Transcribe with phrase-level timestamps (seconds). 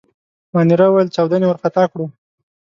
[0.53, 2.05] مانیرا وویل: چاودنې وارخطا کړو.